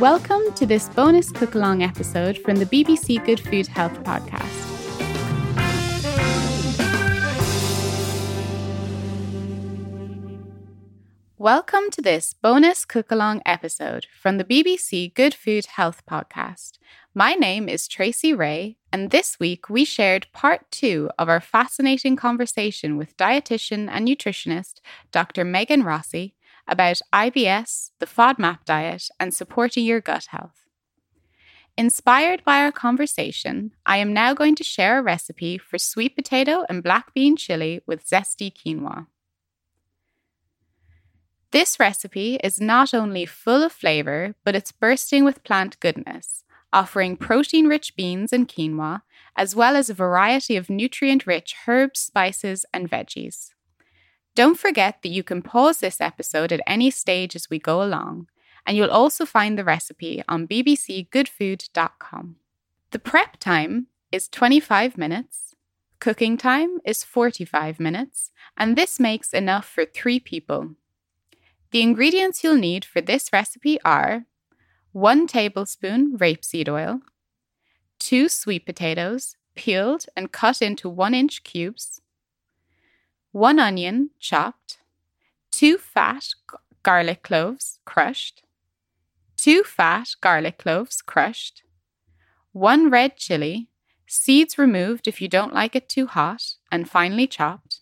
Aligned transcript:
Welcome 0.00 0.52
to 0.54 0.66
this 0.66 0.88
bonus 0.88 1.30
cook 1.30 1.54
along 1.54 1.84
episode 1.84 2.38
from 2.38 2.56
the 2.56 2.66
BBC 2.66 3.24
Good 3.24 3.38
Food 3.38 3.68
Health 3.68 4.02
podcast. 4.02 4.77
Welcome 11.40 11.90
to 11.92 12.02
this 12.02 12.32
bonus 12.32 12.84
cook 12.84 13.12
along 13.12 13.42
episode 13.46 14.08
from 14.20 14.38
the 14.38 14.44
BBC 14.44 15.14
Good 15.14 15.34
Food 15.34 15.66
Health 15.66 16.02
podcast. 16.04 16.78
My 17.14 17.34
name 17.34 17.68
is 17.68 17.86
Tracy 17.86 18.34
Ray, 18.34 18.76
and 18.92 19.12
this 19.12 19.38
week 19.38 19.70
we 19.70 19.84
shared 19.84 20.26
part 20.32 20.68
two 20.72 21.08
of 21.16 21.28
our 21.28 21.38
fascinating 21.40 22.16
conversation 22.16 22.96
with 22.96 23.16
dietitian 23.16 23.88
and 23.88 24.08
nutritionist 24.08 24.80
Dr. 25.12 25.44
Megan 25.44 25.84
Rossi 25.84 26.34
about 26.66 27.00
IBS, 27.12 27.92
the 28.00 28.06
FODMAP 28.06 28.64
diet, 28.64 29.08
and 29.20 29.32
supporting 29.32 29.84
your 29.84 30.00
gut 30.00 30.26
health. 30.30 30.64
Inspired 31.76 32.42
by 32.44 32.62
our 32.62 32.72
conversation, 32.72 33.70
I 33.86 33.98
am 33.98 34.12
now 34.12 34.34
going 34.34 34.56
to 34.56 34.64
share 34.64 34.98
a 34.98 35.02
recipe 35.04 35.56
for 35.56 35.78
sweet 35.78 36.16
potato 36.16 36.64
and 36.68 36.82
black 36.82 37.14
bean 37.14 37.36
chili 37.36 37.80
with 37.86 38.04
zesty 38.04 38.52
quinoa. 38.52 39.06
This 41.50 41.80
recipe 41.80 42.36
is 42.44 42.60
not 42.60 42.92
only 42.92 43.24
full 43.24 43.62
of 43.62 43.72
flavour, 43.72 44.34
but 44.44 44.54
it's 44.54 44.70
bursting 44.70 45.24
with 45.24 45.44
plant 45.44 45.80
goodness, 45.80 46.44
offering 46.74 47.16
protein 47.16 47.68
rich 47.68 47.96
beans 47.96 48.34
and 48.34 48.46
quinoa, 48.46 49.00
as 49.34 49.56
well 49.56 49.74
as 49.74 49.88
a 49.88 49.94
variety 49.94 50.56
of 50.56 50.68
nutrient 50.68 51.26
rich 51.26 51.54
herbs, 51.66 52.00
spices, 52.00 52.66
and 52.74 52.90
veggies. 52.90 53.50
Don't 54.34 54.58
forget 54.58 55.02
that 55.02 55.08
you 55.08 55.22
can 55.22 55.40
pause 55.40 55.78
this 55.78 56.02
episode 56.02 56.52
at 56.52 56.60
any 56.66 56.90
stage 56.90 57.34
as 57.34 57.48
we 57.48 57.58
go 57.58 57.82
along, 57.82 58.28
and 58.66 58.76
you'll 58.76 58.90
also 58.90 59.24
find 59.24 59.58
the 59.58 59.64
recipe 59.64 60.22
on 60.28 60.46
bbcgoodfood.com. 60.46 62.36
The 62.90 62.98
prep 62.98 63.38
time 63.38 63.86
is 64.12 64.28
25 64.28 64.98
minutes, 64.98 65.54
cooking 65.98 66.36
time 66.36 66.78
is 66.84 67.04
45 67.04 67.80
minutes, 67.80 68.32
and 68.56 68.76
this 68.76 69.00
makes 69.00 69.32
enough 69.32 69.64
for 69.64 69.86
three 69.86 70.20
people. 70.20 70.74
The 71.70 71.82
ingredients 71.82 72.42
you'll 72.42 72.56
need 72.56 72.84
for 72.84 73.00
this 73.00 73.30
recipe 73.32 73.78
are 73.82 74.24
1 74.92 75.26
tablespoon 75.26 76.16
rapeseed 76.16 76.68
oil, 76.68 77.00
2 77.98 78.28
sweet 78.28 78.64
potatoes, 78.64 79.36
peeled 79.54 80.06
and 80.16 80.32
cut 80.32 80.62
into 80.62 80.88
1 80.88 81.14
inch 81.14 81.44
cubes, 81.44 82.00
one 83.32 83.58
onion 83.58 84.10
chopped, 84.18 84.78
two 85.50 85.76
fat 85.76 86.28
garlic 86.82 87.22
cloves 87.22 87.80
crushed, 87.84 88.42
two 89.36 89.62
fat 89.62 90.08
garlic 90.22 90.56
cloves 90.56 91.02
crushed, 91.02 91.62
one 92.52 92.88
red 92.88 93.16
chili, 93.16 93.68
seeds 94.06 94.56
removed 94.56 95.06
if 95.06 95.20
you 95.20 95.28
don't 95.28 95.52
like 95.52 95.76
it 95.76 95.88
too 95.88 96.06
hot 96.06 96.54
and 96.72 96.88
finely 96.88 97.26
chopped, 97.26 97.80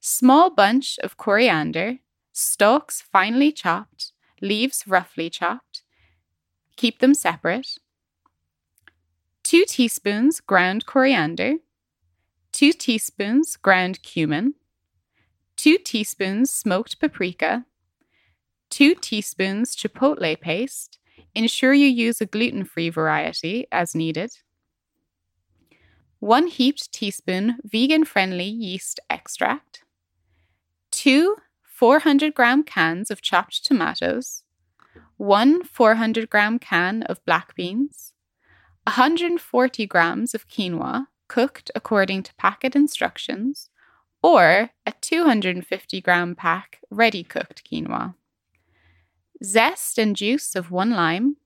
small 0.00 0.48
bunch 0.48 0.98
of 1.02 1.18
coriander, 1.18 1.98
stalks 2.32 3.00
finely 3.00 3.52
chopped, 3.52 4.12
leaves 4.40 4.84
roughly 4.86 5.30
chopped. 5.30 5.82
Keep 6.76 6.98
them 6.98 7.14
separate. 7.14 7.78
2 9.44 9.64
teaspoons 9.66 10.40
ground 10.40 10.86
coriander, 10.86 11.54
2 12.52 12.72
teaspoons 12.72 13.56
ground 13.56 14.02
cumin, 14.02 14.54
2 15.56 15.78
teaspoons 15.78 16.50
smoked 16.50 16.98
paprika, 16.98 17.66
2 18.70 18.94
teaspoons 18.94 19.76
chipotle 19.76 20.40
paste. 20.40 20.98
Ensure 21.34 21.72
you 21.72 21.86
use 21.86 22.20
a 22.20 22.26
gluten 22.26 22.64
free 22.64 22.90
variety 22.90 23.66
as 23.72 23.94
needed. 23.94 24.30
1 26.20 26.46
heaped 26.46 26.92
teaspoon 26.92 27.56
vegan 27.64 28.04
friendly 28.04 28.44
yeast 28.46 29.00
extract. 29.10 29.82
2 30.92 31.36
400 31.82 32.32
gram 32.32 32.62
cans 32.62 33.10
of 33.10 33.22
chopped 33.22 33.64
tomatoes. 33.64 34.44
1 35.16 35.64
400 35.64 36.30
gram 36.30 36.60
can 36.60 37.02
of 37.02 37.24
black 37.24 37.56
beans. 37.56 38.12
140 38.84 39.86
grams 39.86 40.32
of 40.32 40.46
quinoa 40.46 41.08
cooked 41.26 41.72
according 41.74 42.22
to 42.22 42.34
packet 42.36 42.76
instructions 42.76 43.68
or 44.22 44.70
a 44.86 44.92
250 45.00 46.00
gram 46.00 46.36
pack 46.36 46.78
ready 46.88 47.24
cooked 47.24 47.68
quinoa. 47.68 48.14
Zest 49.42 49.98
and 49.98 50.14
juice 50.14 50.54
of 50.54 50.70
one 50.70 50.92
lime, 50.92 51.36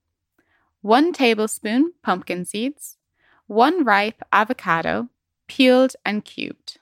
1 0.83 1.15
tablespoon 1.15 1.95
pumpkin 2.03 2.45
seeds, 2.45 2.99
1 3.47 3.85
ripe 3.85 4.23
avocado, 4.31 5.09
peeled 5.49 5.97
and 6.05 6.27
cubed. 6.27 6.77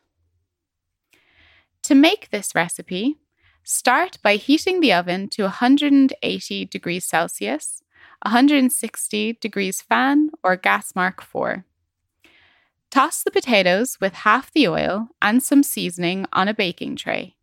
To 1.83 1.95
make 1.95 2.31
this 2.31 2.57
recipe, 2.57 3.19
start 3.65 4.19
by 4.23 4.37
heating 4.37 4.81
the 4.81 4.93
oven 4.93 5.29
to 5.31 5.43
180 5.43 6.65
degrees 6.67 7.05
Celsius, 7.05 7.83
160 8.23 9.33
degrees 9.35 9.83
fan, 9.83 10.31
or 10.43 10.57
gas 10.57 10.95
mark 10.95 11.23
4. 11.23 11.65
Toss 12.91 13.23
the 13.23 13.31
potatoes 13.31 13.99
with 14.01 14.15
half 14.15 14.53
the 14.53 14.69
oil 14.69 15.09
and 15.21 15.43
some 15.43 15.63
seasoning 15.63 16.27
on 16.33 16.47
a 16.47 16.55
baking 16.55 16.95
tray. 16.95 17.35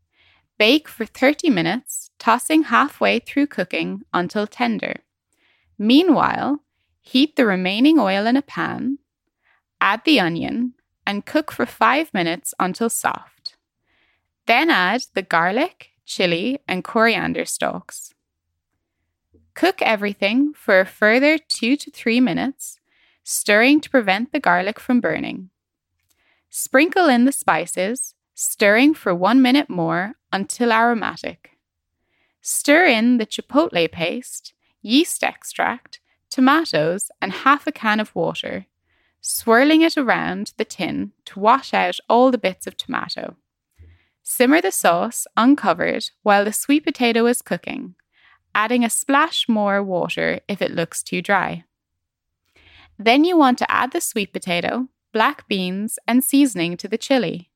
Bake 0.57 0.87
for 0.87 1.05
30 1.05 1.49
minutes, 1.49 2.11
tossing 2.19 2.63
halfway 2.63 3.19
through 3.19 3.47
cooking 3.47 4.03
until 4.13 4.47
tender. 4.47 5.01
Meanwhile, 5.77 6.59
heat 7.01 7.35
the 7.35 7.45
remaining 7.45 7.99
oil 7.99 8.27
in 8.27 8.37
a 8.37 8.41
pan, 8.41 8.99
add 9.81 10.03
the 10.05 10.19
onion, 10.19 10.75
and 11.05 11.25
cook 11.25 11.51
for 11.51 11.65
5 11.65 12.13
minutes 12.13 12.53
until 12.59 12.89
soft. 12.89 13.57
Then 14.45 14.69
add 14.69 15.05
the 15.15 15.21
garlic, 15.21 15.90
chili, 16.11 16.59
and 16.67 16.83
coriander 16.83 17.45
stalks. 17.45 18.13
Cook 19.53 19.81
everything 19.81 20.53
for 20.53 20.79
a 20.79 20.85
further 20.85 21.37
2 21.37 21.77
to 21.77 21.91
3 21.91 22.19
minutes 22.19 22.79
stirring 23.23 23.79
to 23.81 23.89
prevent 23.89 24.31
the 24.31 24.39
garlic 24.39 24.79
from 24.79 24.99
burning. 24.99 25.49
Sprinkle 26.49 27.07
in 27.07 27.25
the 27.25 27.31
spices, 27.31 28.13
stirring 28.33 28.93
for 28.93 29.13
one 29.15 29.41
minute 29.41 29.69
more 29.69 30.15
until 30.33 30.71
aromatic. 30.71 31.51
Stir 32.41 32.85
in 32.85 33.17
the 33.17 33.25
chipotle 33.25 33.89
paste, 33.91 34.53
yeast 34.81 35.23
extract, 35.23 35.99
tomatoes, 36.29 37.11
and 37.21 37.31
half 37.31 37.67
a 37.67 37.71
can 37.71 37.99
of 37.99 38.15
water, 38.15 38.65
swirling 39.21 39.81
it 39.81 39.97
around 39.97 40.53
the 40.57 40.65
tin 40.65 41.11
to 41.25 41.39
wash 41.39 41.73
out 41.73 41.97
all 42.09 42.31
the 42.31 42.37
bits 42.37 42.65
of 42.67 42.75
tomato. 42.75 43.35
Simmer 44.33 44.61
the 44.61 44.71
sauce 44.71 45.27
uncovered 45.35 46.09
while 46.23 46.45
the 46.45 46.53
sweet 46.53 46.85
potato 46.85 47.25
is 47.25 47.41
cooking, 47.41 47.95
adding 48.55 48.85
a 48.85 48.89
splash 48.89 49.49
more 49.49 49.83
water 49.83 50.39
if 50.47 50.61
it 50.61 50.71
looks 50.71 51.03
too 51.03 51.21
dry. 51.21 51.65
Then 52.97 53.25
you 53.25 53.35
want 53.35 53.57
to 53.57 53.69
add 53.69 53.91
the 53.91 53.99
sweet 53.99 54.31
potato, 54.31 54.87
black 55.11 55.49
beans, 55.49 55.99
and 56.07 56.23
seasoning 56.23 56.77
to 56.77 56.87
the 56.87 56.97
chili. 56.97 57.51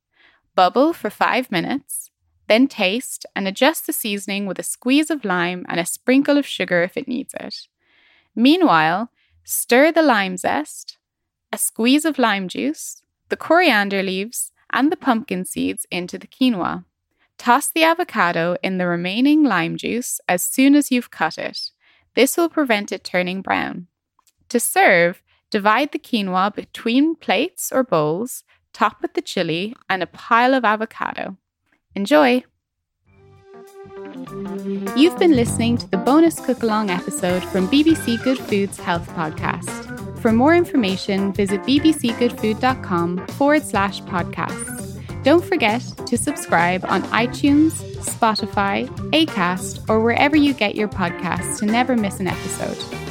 Bubble 0.53 0.91
for 0.91 1.09
5 1.09 1.49
minutes, 1.49 2.11
then 2.49 2.67
taste 2.67 3.25
and 3.37 3.47
adjust 3.47 3.87
the 3.87 3.93
seasoning 3.93 4.45
with 4.45 4.59
a 4.59 4.63
squeeze 4.63 5.09
of 5.09 5.23
lime 5.23 5.65
and 5.69 5.79
a 5.79 5.85
sprinkle 5.85 6.37
of 6.37 6.45
sugar 6.45 6.83
if 6.83 6.97
it 6.97 7.07
needs 7.07 7.33
it. 7.39 7.69
Meanwhile, 8.35 9.09
stir 9.45 9.93
the 9.93 10.03
lime 10.03 10.35
zest, 10.35 10.97
a 11.53 11.57
squeeze 11.57 12.03
of 12.03 12.19
lime 12.19 12.49
juice, 12.49 13.01
the 13.29 13.37
coriander 13.37 14.03
leaves, 14.03 14.51
and 14.75 14.91
the 14.91 14.97
pumpkin 14.97 15.45
seeds 15.45 15.87
into 15.89 16.19
the 16.19 16.27
quinoa. 16.27 16.85
Toss 17.39 17.71
the 17.71 17.83
avocado 17.83 18.57
in 18.61 18.77
the 18.77 18.85
remaining 18.85 19.43
lime 19.43 19.75
juice 19.75 20.19
as 20.29 20.43
soon 20.43 20.75
as 20.75 20.91
you've 20.91 21.09
cut 21.09 21.39
it. 21.39 21.71
This 22.13 22.37
will 22.37 22.49
prevent 22.49 22.91
it 22.91 23.03
turning 23.03 23.41
brown. 23.41 23.87
To 24.49 24.59
serve, 24.59 25.23
Divide 25.55 25.93
the 25.93 25.99
quinoa 25.99 26.53
between 26.53 27.15
plates 27.15 27.71
or 27.71 27.81
bowls, 27.81 28.43
top 28.73 29.01
with 29.01 29.13
the 29.13 29.21
chili 29.21 29.73
and 29.89 30.03
a 30.03 30.07
pile 30.07 30.53
of 30.53 30.65
avocado. 30.65 31.37
Enjoy! 31.95 32.43
You've 34.97 35.17
been 35.17 35.31
listening 35.31 35.77
to 35.77 35.89
the 35.89 36.01
bonus 36.03 36.39
cook 36.39 36.63
along 36.63 36.89
episode 36.89 37.43
from 37.43 37.69
BBC 37.69 38.21
Good 38.23 38.39
Food's 38.39 38.77
Health 38.79 39.07
Podcast. 39.11 39.94
For 40.25 40.31
more 40.31 40.55
information, 40.55 41.33
visit 41.33 41.61
bbcgoodfood.com 41.61 43.27
forward 43.27 43.61
slash 43.61 44.01
podcasts. 44.01 45.23
Don't 45.23 45.45
forget 45.45 45.83
to 46.07 46.17
subscribe 46.17 46.83
on 46.85 47.03
iTunes, 47.11 47.73
Spotify, 47.97 48.87
Acast, 49.11 49.87
or 49.87 49.99
wherever 49.99 50.35
you 50.35 50.55
get 50.55 50.73
your 50.73 50.87
podcasts 50.87 51.59
to 51.59 51.67
never 51.67 51.95
miss 51.95 52.19
an 52.19 52.25
episode. 52.25 53.04